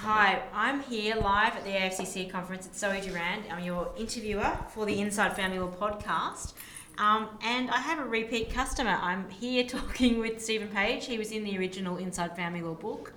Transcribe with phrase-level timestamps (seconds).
[0.00, 2.66] Hi, I'm here live at the AFCC conference.
[2.66, 3.44] It's Zoe Durand.
[3.50, 6.52] I'm your interviewer for the Inside Family Law podcast.
[6.98, 8.98] Um, and I have a repeat customer.
[9.00, 11.06] I'm here talking with Stephen Page.
[11.06, 13.14] He was in the original Inside Family Law book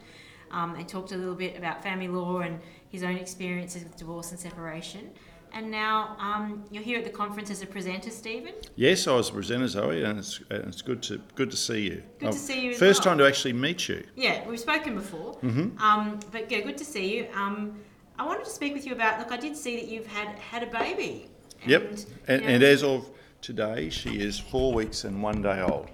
[0.51, 4.31] um, and talked a little bit about family law and his own experiences with divorce
[4.31, 5.11] and separation.
[5.53, 8.53] And now um, you're here at the conference as a presenter, Stephen.
[8.75, 11.81] Yes, I was a presenter, Zoe, and it's, and it's good to good to see
[11.81, 12.03] you.
[12.19, 13.11] Good to see you First well.
[13.11, 14.03] time to actually meet you.
[14.15, 15.33] Yeah, we've spoken before.
[15.35, 15.77] Mm-hmm.
[15.81, 17.27] Um, but yeah, good to see you.
[17.33, 17.79] Um,
[18.17, 19.19] I wanted to speak with you about.
[19.19, 21.29] Look, I did see that you've had had a baby.
[21.65, 23.09] Yep, And, and, you know, and as of
[23.41, 25.89] today, she is four weeks and one day old.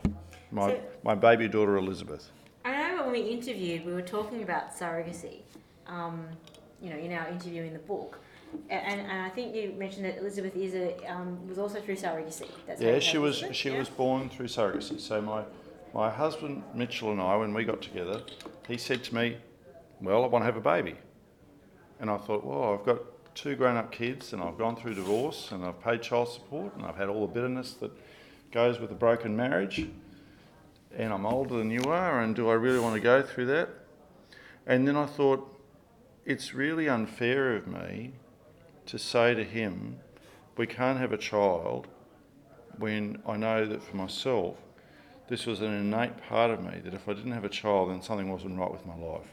[0.51, 2.29] My So- my baby daughter Elizabeth.
[2.65, 5.41] I know when we interviewed, we were talking about surrogacy.
[5.87, 6.25] Um,
[6.81, 8.19] you know, you're now interviewing the book,
[8.69, 12.47] and, and I think you mentioned that Elizabeth is a um, was also through surrogacy.
[12.67, 13.79] That's Yeah, she was Elizabeth, she yeah?
[13.79, 14.99] was born through surrogacy.
[14.99, 15.43] So my
[15.93, 18.21] my husband Mitchell and I, when we got together,
[18.67, 19.37] he said to me,
[20.01, 20.95] "Well, I want to have a baby,"
[21.99, 22.99] and I thought, "Well, I've got
[23.35, 26.95] two grown-up kids, and I've gone through divorce, and I've paid child support, and I've
[26.95, 27.91] had all the bitterness that
[28.51, 29.87] goes with a broken marriage,
[30.95, 33.69] and I'm older than you are, and do I really want to go through that?"
[34.67, 35.51] And then I thought,
[36.25, 38.13] it's really unfair of me
[38.87, 39.99] to say to him,
[40.57, 41.87] "We can't have a child."
[42.79, 44.55] when I know that for myself,
[45.27, 48.01] this was an innate part of me that if I didn't have a child, then
[48.01, 49.27] something wasn't right with my life.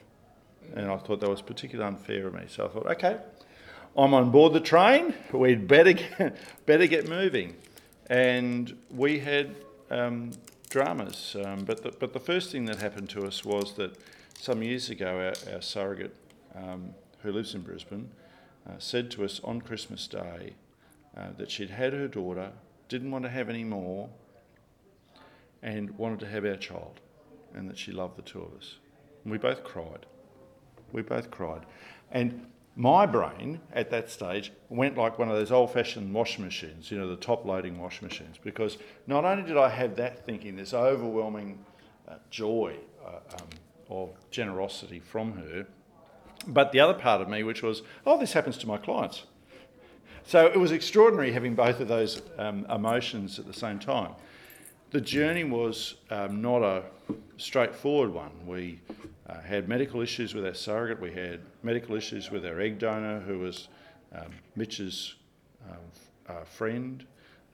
[0.75, 2.45] And I thought that was particularly unfair of me.
[2.49, 3.19] So I thought, okay,
[3.97, 5.15] I'm on board the train.
[5.33, 7.57] We'd better get, better get moving.
[8.09, 9.55] And we had
[9.91, 10.31] um,
[10.71, 11.37] dramas.
[11.45, 13.97] Um, but, the, but the first thing that happened to us was that
[14.39, 16.15] some years ago, our, our surrogate,
[16.55, 18.09] um, who lives in Brisbane,
[18.69, 20.55] uh, said to us on Christmas Day
[21.17, 22.53] uh, that she'd had her daughter,
[22.89, 24.09] didn't want to have any more,
[25.63, 27.01] and wanted to have our child,
[27.55, 28.77] and that she loved the two of us.
[29.25, 30.07] And we both cried.
[30.93, 31.67] We both cried.
[32.11, 36.91] And my brain at that stage went like one of those old fashioned washing machines,
[36.91, 40.57] you know, the top loading washing machines, because not only did I have that thinking,
[40.57, 41.65] this overwhelming
[42.09, 43.49] uh, joy uh, um,
[43.91, 45.67] of generosity from her,
[46.47, 49.25] but the other part of me, which was, oh, this happens to my clients.
[50.25, 54.15] So it was extraordinary having both of those um, emotions at the same time.
[54.91, 56.85] The journey was um, not a
[57.39, 58.31] straightforward one.
[58.47, 58.81] We
[59.29, 63.21] uh, had medical issues with our surrogate, we had medical issues with our egg donor,
[63.21, 63.69] who was
[64.15, 65.15] um, Mitch's
[65.69, 67.05] uh, uh, friend,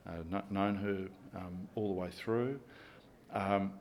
[0.07, 2.59] uh, known her um, all the way through.
[3.33, 3.71] Um,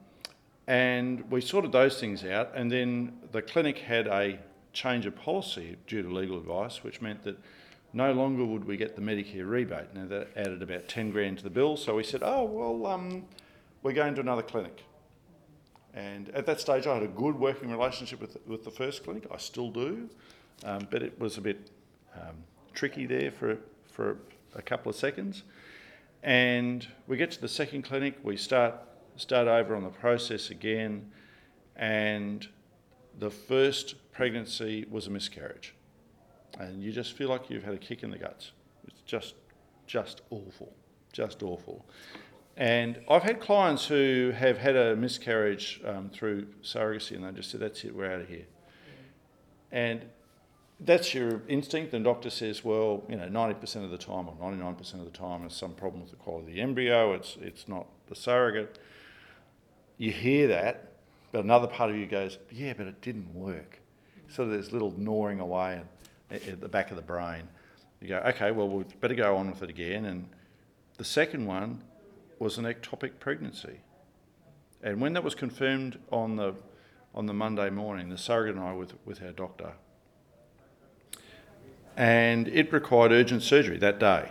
[0.66, 4.38] and we sorted those things out, and then the clinic had a
[4.72, 7.38] change of policy due to legal advice, which meant that
[7.92, 9.94] no longer would we get the Medicare rebate.
[9.94, 13.24] Now that added about 10 grand to the bill, so we said, oh, well, um,
[13.82, 14.84] we're going to another clinic.
[15.94, 19.26] And at that stage, I had a good working relationship with, with the first clinic.
[19.32, 20.08] I still do,
[20.64, 21.70] um, but it was a bit
[22.14, 22.36] um,
[22.74, 23.58] tricky there for,
[23.90, 24.18] for
[24.54, 25.44] a couple of seconds.
[26.22, 28.74] And we get to the second clinic, we start,
[29.16, 31.10] start over on the process again,
[31.76, 32.46] and
[33.18, 35.76] the first pregnancy was a miscarriage.
[36.58, 38.50] And you just feel like you've had a kick in the guts.
[38.88, 39.36] It's just,
[39.86, 40.74] just awful,
[41.12, 41.86] just awful.
[42.56, 47.52] And I've had clients who have had a miscarriage um, through surrogacy and they just
[47.52, 48.46] said, that's it, we're out of here.
[49.70, 50.04] And
[50.80, 51.94] that's your instinct.
[51.94, 55.42] And doctor says, well, you know, 90% of the time or 99% of the time
[55.42, 58.80] there's some problem with the quality of the embryo, it's, it's not the surrogate.
[59.96, 60.94] You hear that,
[61.30, 63.78] but another part of you goes, yeah, but it didn't work.
[64.28, 65.80] So there's little gnawing away
[66.30, 67.48] at, at the back of the brain.
[68.00, 70.04] You go, okay, well, we better go on with it again.
[70.04, 70.28] And
[70.96, 71.82] the second one
[72.38, 73.80] was an ectopic pregnancy.
[74.82, 76.54] And when that was confirmed on the,
[77.14, 79.72] on the Monday morning, the surrogate and I with, with our doctor,
[81.96, 84.30] and it required urgent surgery that day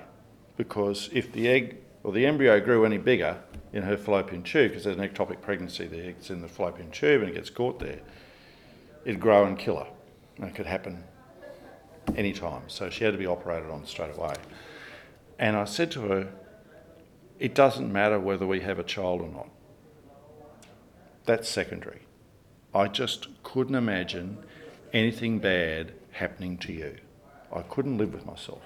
[0.56, 3.38] because if the egg or the embryo grew any bigger
[3.74, 7.22] in her fallopian tube, because there's an ectopic pregnancy, the egg's in the fallopian tube
[7.22, 8.00] and it gets caught there,
[9.08, 9.88] it'd grow and kill her.
[10.36, 11.02] And it could happen
[12.18, 12.64] any time.
[12.68, 14.36] So she had to be operated on straight away.
[15.40, 16.28] And I said to her,
[17.40, 19.48] it doesn't matter whether we have a child or not.
[21.26, 22.02] That's secondary.
[22.76, 24.40] I just couldn't imagine
[24.92, 26.98] anything bad happening to you.
[27.54, 28.62] I couldn't live with myself.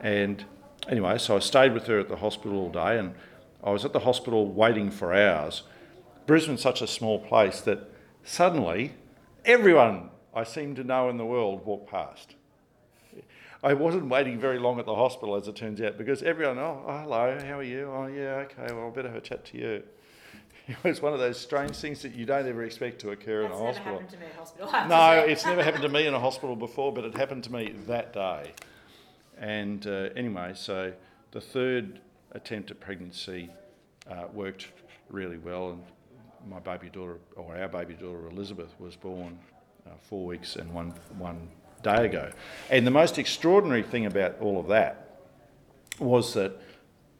[0.00, 0.44] And
[0.86, 3.14] anyway, so I stayed with her at the hospital all day, and
[3.64, 5.62] I was at the hospital waiting for hours.
[6.26, 7.90] Brisbane's such a small place that
[8.26, 8.92] suddenly
[9.44, 12.34] everyone I seem to know in the world walked past.
[13.62, 16.84] I wasn't waiting very long at the hospital, as it turns out, because everyone, oh,
[16.86, 17.90] oh, hello, how are you?
[17.90, 19.82] Oh, yeah, okay, well, I better have a chat to you.
[20.68, 23.54] it was one of those strange things that you don't ever expect to occur That's
[23.54, 23.92] in a never hospital.
[23.92, 24.68] happened to me in hospital.
[24.68, 27.16] I have to No, it's never happened to me in a hospital before, but it
[27.16, 28.52] happened to me that day.
[29.38, 30.92] And uh, anyway, so
[31.30, 32.00] the third
[32.32, 33.48] attempt at pregnancy
[34.10, 34.68] uh, worked
[35.08, 35.82] really well, and
[36.48, 39.38] my baby daughter, or our baby daughter Elizabeth, was born
[39.86, 41.48] uh, four weeks and one one
[41.82, 42.30] day ago.
[42.70, 45.20] And the most extraordinary thing about all of that
[45.98, 46.52] was that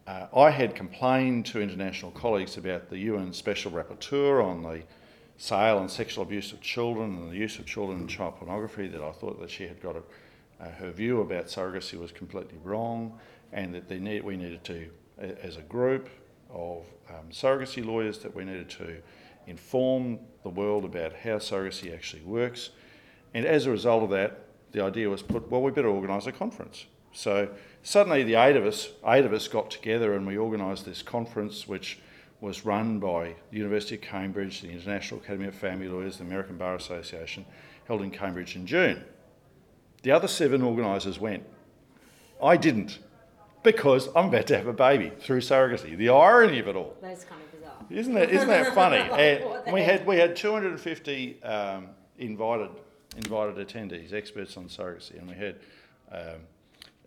[0.06, 4.82] uh, I had complained to international colleagues about the UN Special Rapporteur on the
[5.38, 9.02] sale and sexual abuse of children and the use of children in child pornography, that
[9.02, 13.19] I thought that she had got uh, her view about surrogacy was completely wrong,
[13.52, 14.88] and that need, we needed to,
[15.19, 16.08] as a group
[16.56, 18.96] of um, surrogacy lawyers, that we needed to
[19.46, 22.70] inform the world about how surrogacy actually works.
[23.34, 26.32] And as a result of that, the idea was put, well, we better organise a
[26.32, 26.86] conference.
[27.12, 27.48] So
[27.82, 31.68] suddenly the eight of us, eight of us got together and we organised this conference,
[31.68, 31.98] which
[32.40, 36.56] was run by the University of Cambridge, the International Academy of Family Lawyers, the American
[36.56, 37.46] Bar Association,
[37.86, 39.04] held in Cambridge in June.
[40.02, 41.44] The other seven organisers went.
[42.42, 42.98] I didn't,
[43.66, 45.96] because I'm about to have a baby through surrogacy.
[45.96, 46.96] The irony of it all.
[47.02, 47.74] That is kind of bizarre.
[47.90, 48.98] Isn't that, isn't that funny?
[49.66, 52.70] And we had, we had 250 um, invited,
[53.16, 55.56] invited attendees, experts on surrogacy, and we had
[56.12, 56.18] um,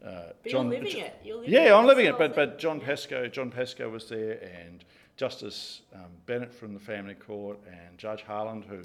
[0.05, 0.69] uh, But John.
[0.69, 1.15] you're living it.
[1.23, 2.17] You're living Yeah, I'm living it.
[2.17, 4.83] But but John Pascoe, John Pascoe was there, and
[5.15, 8.81] Justice um, Bennett from the Family Court, and Judge Harland, who,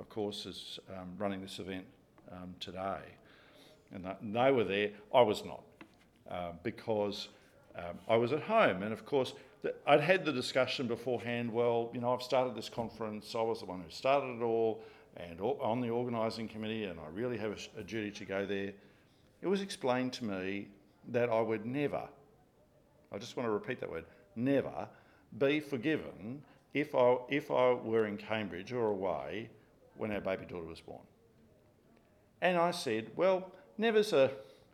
[0.00, 1.84] of course, is um, running this event
[2.32, 3.02] um, today,
[3.94, 4.90] and that- they were there.
[5.14, 5.62] I was not
[6.30, 7.28] uh, because
[7.76, 9.32] um, I was at home, and of course.
[9.62, 11.52] the- I'd had the discussion beforehand.
[11.52, 13.34] Well, you know, I've started this conference.
[13.34, 14.82] I was the one who started it all,
[15.16, 18.44] and o- on the organising committee, and I really have a, a duty to go
[18.44, 18.72] there.
[19.40, 20.68] It was explained to me
[21.08, 22.02] that I would never,
[23.12, 24.04] I just want to repeat that word,
[24.36, 24.88] never
[25.38, 26.42] be forgiven
[26.74, 29.50] if I, if I were in Cambridge or away
[29.96, 31.02] when our baby daughter was born.
[32.40, 34.30] And I said, well, never's a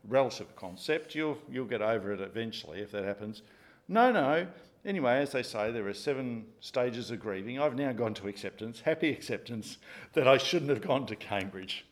[0.08, 1.14] relative concept.
[1.14, 3.42] You'll, you'll get over it eventually if that happens.
[3.88, 4.46] No, no.
[4.84, 7.58] Anyway, as they say, there are seven stages of grieving.
[7.58, 9.78] I've now gone to acceptance, happy acceptance,
[10.12, 11.84] that I shouldn't have gone to Cambridge.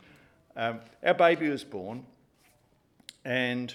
[0.57, 2.07] Um, our baby was born,
[3.25, 3.75] and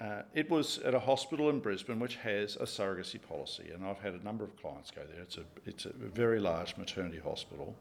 [0.00, 4.00] uh, it was at a hospital in Brisbane which has a surrogacy policy, and I've
[4.00, 5.22] had a number of clients go there.
[5.22, 7.76] It's a, it's a very large maternity hospital.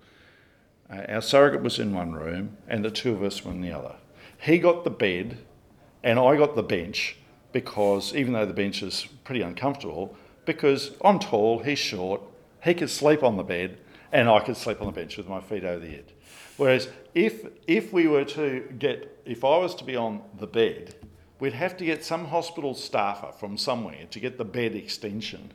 [0.90, 3.72] Uh, our surrogate was in one room, and the two of us were in the
[3.72, 3.96] other.
[4.40, 5.38] He got the bed,
[6.04, 7.18] and I got the bench
[7.52, 10.16] because even though the bench is pretty uncomfortable,
[10.46, 12.22] because I'm tall, he's short,
[12.64, 13.78] he could sleep on the bed,
[14.12, 16.14] and I could sleep on the bench with my feet over the edge.
[16.58, 20.96] Whereas if if we were to get, if I was to be on the bed,
[21.40, 25.52] we'd have to get some hospital staffer from somewhere to get the bed extension.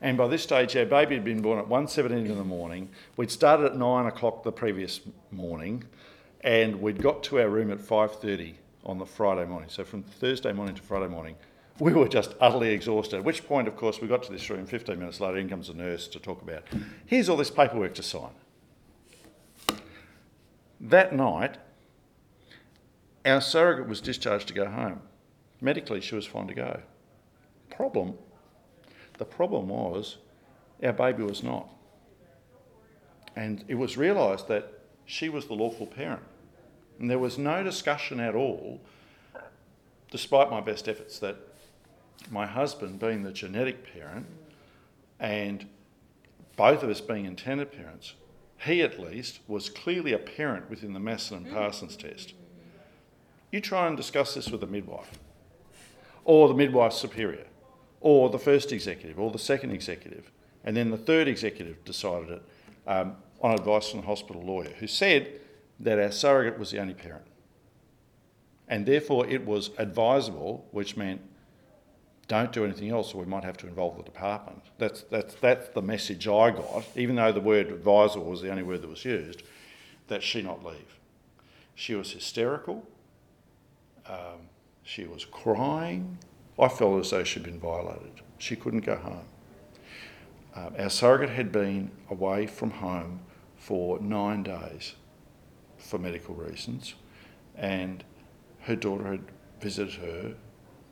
[0.00, 2.90] And by this stage, our baby had been born at 1.17 in the morning.
[3.16, 5.00] We'd started at 9 o'clock the previous
[5.32, 5.84] morning,
[6.42, 8.54] and we'd got to our room at 5.30
[8.88, 9.68] on the Friday morning.
[9.68, 11.36] So from Thursday morning to Friday morning,
[11.78, 13.18] we were just utterly exhausted.
[13.18, 15.68] At which point, of course, we got to this room 15 minutes later, in comes
[15.68, 16.64] a nurse to talk about,
[17.06, 18.30] here's all this paperwork to sign.
[20.80, 21.58] That night,
[23.24, 25.02] our surrogate was discharged to go home.
[25.60, 26.80] Medically, she was fine to go.
[27.70, 28.14] Problem,
[29.18, 30.16] the problem was
[30.82, 31.68] our baby was not.
[33.36, 36.22] And it was realised that she was the lawful parent.
[36.98, 38.80] And there was no discussion at all,
[40.10, 41.36] despite my best efforts, that
[42.30, 44.26] my husband being the genetic parent
[45.20, 45.66] and
[46.56, 48.14] both of us being intended parents,
[48.64, 52.34] he at least was clearly a parent within the Masson and Parsons test.
[53.52, 55.18] You try and discuss this with a midwife,
[56.24, 57.46] or the midwife's superior,
[58.00, 60.30] or the first executive, or the second executive,
[60.64, 62.42] and then the third executive decided it
[62.86, 65.40] um, on advice from the hospital lawyer, who said
[65.80, 67.24] that our surrogate was the only parent.
[68.68, 71.20] And therefore, it was advisable, which meant
[72.26, 74.62] don't do anything else or we might have to involve the department.
[74.76, 78.62] That's, that's, that's the message I got, even though the word advisable was the only
[78.62, 79.42] word that was used,
[80.08, 80.98] that she not leave.
[81.74, 82.86] She was hysterical.
[84.06, 84.48] Um,
[84.82, 86.18] she was crying.
[86.58, 88.20] I felt as though she'd been violated.
[88.36, 89.24] She couldn't go home.
[90.54, 93.20] Um, our surrogate had been away from home
[93.56, 94.94] for nine days
[95.78, 96.94] for medical reasons,
[97.56, 98.04] and
[98.60, 99.24] her daughter had
[99.60, 100.34] visited her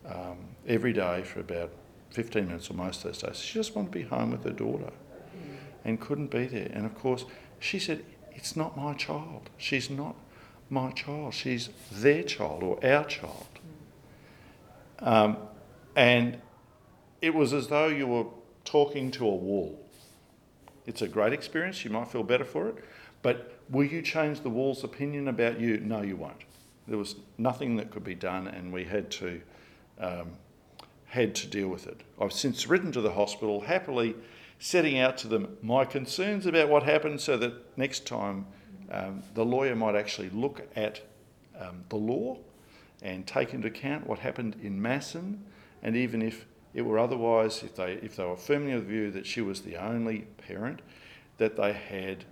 [0.07, 1.71] um, every day for about
[2.11, 3.38] 15 minutes or most of those days.
[3.38, 4.93] She just wanted to be home with her daughter
[5.85, 6.71] and couldn't be there.
[6.73, 7.25] And of course,
[7.59, 9.50] she said, It's not my child.
[9.57, 10.16] She's not
[10.71, 11.35] my child.
[11.35, 13.47] She's their child or our child.
[14.99, 15.37] Um,
[15.95, 16.40] and
[17.23, 18.26] it was as though you were
[18.64, 19.81] talking to a wall.
[20.87, 21.85] It's a great experience.
[21.85, 22.85] You might feel better for it.
[23.23, 25.78] But will you change the wall's opinion about you?
[25.78, 26.44] No, you won't.
[26.88, 29.40] There was nothing that could be done, and we had to
[29.99, 30.30] um,
[31.06, 32.02] had to deal with it.
[32.20, 34.14] I've since written to the hospital, happily
[34.58, 38.46] setting out to them my concerns about what happened, so that next time
[38.90, 41.00] um, the lawyer might actually look at
[41.58, 42.38] um, the law
[43.02, 45.44] and take into account what happened in Masson,
[45.82, 49.11] and even if it were otherwise, if they if they were firmly of the view
[49.11, 50.80] that she was the only parent,
[51.38, 52.25] that they had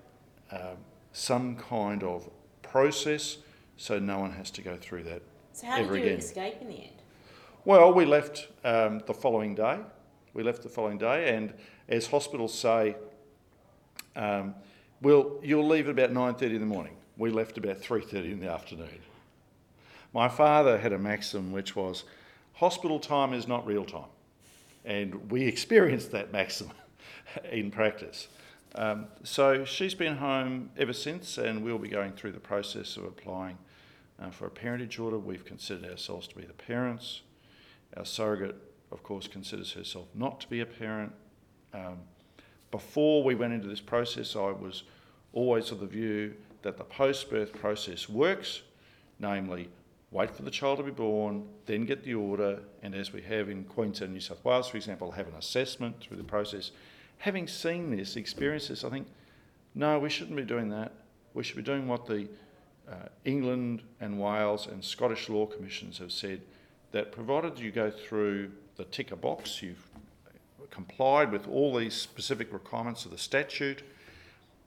[0.53, 0.77] um,
[1.13, 2.29] some kind of
[2.63, 3.39] process
[3.77, 5.23] so no one has to go through that
[5.53, 6.19] So how ever did you again.
[6.19, 6.91] escape in the end?
[7.65, 9.79] Well, we left um, the following day.
[10.35, 11.55] We left the following day, and
[11.89, 12.97] as hospitals say,
[14.17, 14.55] um,
[15.01, 16.97] we'll, you'll leave at about 9.30 in the morning.
[17.17, 18.89] We left about 3.30 in the afternoon.
[20.13, 22.05] My father had a maxim which was,
[22.55, 24.11] hospital time is not real time.
[24.85, 26.71] And we experienced that maxim
[27.51, 28.29] in practice.
[28.77, 33.05] Um, so she's been home ever since, and we'll be going through the process of
[33.05, 33.57] applying
[34.21, 35.19] uh, for a parentage order.
[35.19, 37.23] We've considered ourselves to be the parents.
[37.97, 38.57] Our surrogate,
[38.91, 41.13] of course, considers herself not to be a parent.
[41.73, 41.99] Um,
[42.73, 44.83] before we went into this process, I was
[45.33, 48.63] always of the view that the post birth process works,
[49.21, 49.69] namely,
[50.11, 53.49] wait for the child to be born, then get the order, and as we have
[53.49, 56.73] in Queensland, New South Wales, for example, have an assessment through the process.
[57.25, 59.07] Having seen this, experienced this, I think,
[59.75, 60.93] no, we shouldn't be doing that.
[61.33, 62.29] We should be doing what the
[62.87, 66.43] uh, England and Wales and Scottish law commissions have said
[66.93, 69.89] that provided you go through the ticker box, you've
[70.71, 73.83] complied with all these specific requirements of the statute,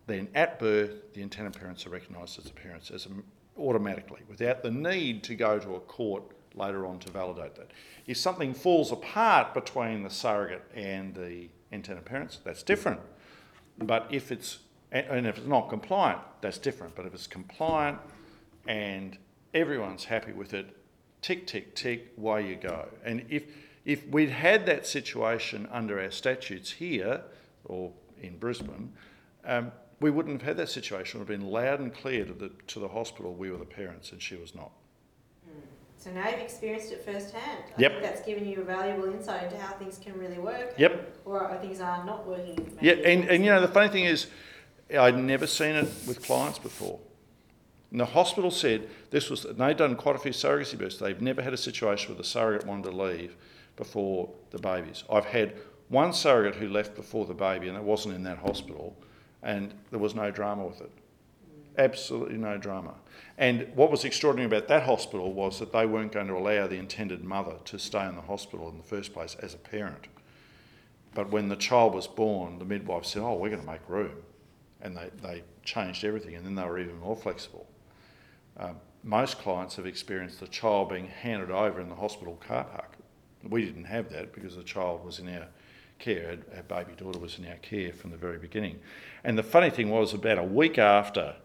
[0.08, 3.10] then at birth the intended parents are recognised as parents as a,
[3.62, 6.24] automatically without the need to go to a court
[6.56, 7.70] later on to validate that.
[8.08, 13.02] If something falls apart between the surrogate and the intended parents, that's different.
[13.78, 14.60] But if it's
[14.92, 16.96] and if it's not compliant, that's different.
[16.96, 18.00] But if it's compliant
[18.68, 19.18] and
[19.54, 20.76] everyone's happy with it,
[21.22, 22.88] tick, tick, tick, away you go.
[23.04, 23.44] And if
[23.86, 27.22] if we'd had that situation under our statutes here
[27.66, 28.92] or in Brisbane,
[29.46, 31.20] um, we wouldn't have had that situation.
[31.20, 33.66] It would have been loud and clear to the to the hospital we were the
[33.66, 34.72] parents and she was not.
[36.08, 37.64] So now you've experienced it firsthand.
[37.78, 37.92] I Yep.
[37.92, 40.74] think that's given you a valuable insight into how things can really work.
[40.78, 41.22] Yep.
[41.26, 42.78] Or how things are not working.
[42.82, 44.28] Yeah, and, and you know the funny thing is,
[44.98, 47.00] I'd never seen it with clients before.
[47.92, 50.98] And the hospital said this was and they'd done quite a few surrogacy births.
[50.98, 53.36] They've never had a situation where the surrogate wanted to leave
[53.76, 55.04] before the babies.
[55.12, 55.56] I've had
[55.90, 58.96] one surrogate who left before the baby, and it wasn't in that hospital,
[59.44, 60.92] and there was no drama with it.
[61.78, 62.96] Absolutely no drama.
[63.38, 66.78] And what was extraordinary about that hospital was that they weren't going to allow the
[66.78, 70.08] intended mother to stay in the hospital in the first place as a parent.
[71.14, 74.16] But when the child was born, the midwife said, Oh, we're going to make room.
[74.82, 77.68] And they, they changed everything, and then they were even more flexible.
[78.58, 82.94] Um, most clients have experienced the child being handed over in the hospital car park.
[83.48, 85.48] We didn't have that because the child was in our
[86.00, 86.38] care.
[86.56, 88.80] Our baby daughter was in our care from the very beginning.
[89.24, 91.36] And the funny thing was, about a week after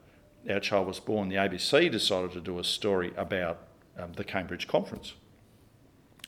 [0.50, 3.58] our child was born, the ABC decided to do a story about
[3.98, 5.14] um, the Cambridge Conference.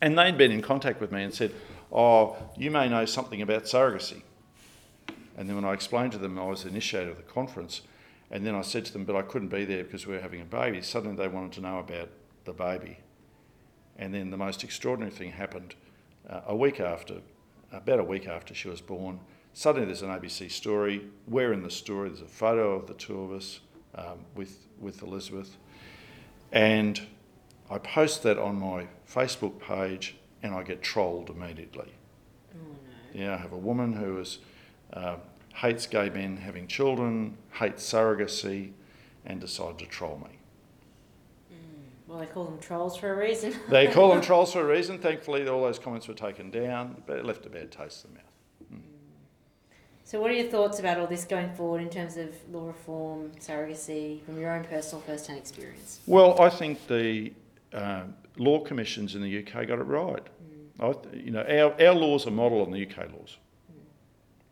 [0.00, 1.52] And they'd been in contact with me and said,
[1.92, 4.22] Oh, you may know something about surrogacy.
[5.36, 7.82] And then when I explained to them I was the initiator of the conference,
[8.30, 10.40] and then I said to them, But I couldn't be there because we were having
[10.40, 12.10] a baby, suddenly they wanted to know about
[12.44, 12.98] the baby.
[13.96, 15.74] And then the most extraordinary thing happened
[16.28, 17.18] uh, a week after,
[17.72, 19.20] about a week after she was born.
[19.52, 21.06] Suddenly there's an ABC story.
[21.28, 22.08] We're in the story.
[22.08, 23.60] There's a photo of the two of us
[23.96, 25.56] um, with, with Elizabeth.
[26.52, 27.00] And
[27.70, 31.92] I post that on my Facebook page and I get trolled immediately.
[32.54, 32.58] Oh
[33.14, 33.20] no.
[33.20, 34.38] Yeah, I have a woman who is,
[34.92, 35.16] uh,
[35.54, 38.72] hates gay men having children, hates surrogacy,
[39.24, 40.38] and decided to troll me.
[42.06, 43.54] Well, they call them trolls for a reason.
[43.68, 44.98] They call them trolls for a reason.
[44.98, 48.18] Thankfully, all those comments were taken down, but it left a bad taste in the
[48.18, 48.33] mouth.
[50.06, 53.32] So, what are your thoughts about all this going forward in terms of law reform,
[53.40, 56.00] surrogacy, from your own personal first-hand experience?
[56.06, 57.32] Well, I think the
[57.72, 60.22] um law commissions in the UK got it right.
[60.80, 63.38] I, th- you know, our, our laws are model on the UK laws,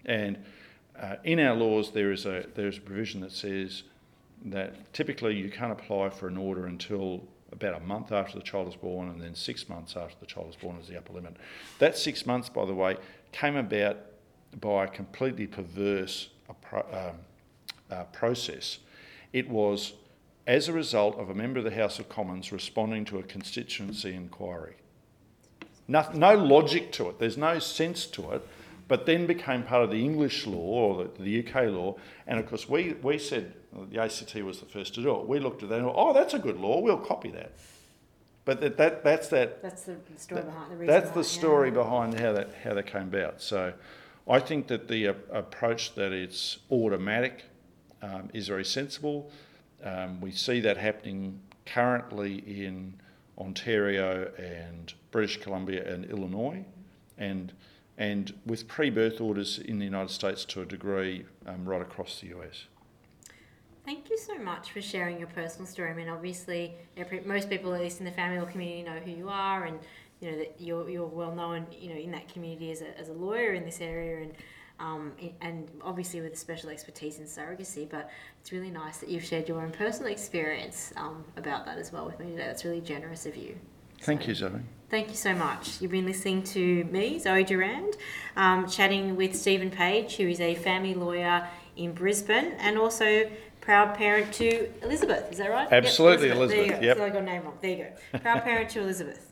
[0.06, 0.38] and
[0.99, 3.82] uh, in our laws there is a there is a provision that says
[4.47, 8.68] that typically you can't apply for an order until about a month after the child
[8.68, 11.37] is born, and then six months after the child is born is the upper limit.
[11.78, 12.97] That six months, by the way,
[13.32, 13.99] came about
[14.61, 16.28] by a completely perverse
[16.73, 17.16] um,
[17.90, 18.78] uh, process.
[19.32, 19.94] It was
[20.47, 24.14] as a result of a member of the House of Commons responding to a constituency
[24.14, 24.75] inquiry.
[25.88, 28.47] No, no logic to it, there's no sense to it,
[28.88, 31.97] but then became part of the English law or the, the UK law.
[32.26, 33.52] And of course, we, we said
[33.90, 35.26] the ACT was the first to do it.
[35.26, 37.52] We looked at that and went, oh, that's a good law, we'll copy that.
[38.44, 40.87] But that, that, that's that That's the story behind the reason.
[40.94, 41.40] that's the yeah.
[41.40, 43.40] story behind how that how that came about.
[43.40, 43.73] So,
[44.28, 47.44] I think that the uh, approach that it's automatic
[48.02, 49.30] um, is very sensible.
[49.82, 52.94] Um, we see that happening currently in
[53.38, 56.64] Ontario and British Columbia and Illinois,
[57.18, 57.52] and
[57.98, 62.28] and with pre-birth orders in the United States to a degree um, right across the
[62.28, 62.66] US.
[63.84, 65.90] Thank you so much for sharing your personal story.
[65.90, 66.74] I mean, obviously,
[67.26, 69.80] most people, at least in the family law community, know who you are, and
[70.22, 73.08] you know that you're, you're well known, you know, in that community as a, as
[73.08, 74.32] a lawyer in this area, and
[74.80, 77.88] um, and obviously with a special expertise in surrogacy.
[77.88, 78.10] But
[78.40, 82.06] it's really nice that you've shared your own personal experience um, about that as well
[82.06, 82.46] with me today.
[82.46, 83.56] That's really generous of you.
[84.00, 84.50] Thank So- you, Zoe.
[84.88, 85.80] Thank you so much.
[85.80, 87.96] You've been listening to me, Zoe Durand,
[88.36, 93.30] um, chatting with Stephen Page, who is a family lawyer in Brisbane and also
[93.62, 95.32] proud parent to Elizabeth.
[95.32, 95.66] Is that right?
[95.72, 96.86] Absolutely, There you Elizabeth, go.
[96.86, 96.96] yep.
[96.98, 97.56] So I got name wrong.
[97.62, 98.18] There you go.
[98.18, 99.31] Proud parent to Elizabeth.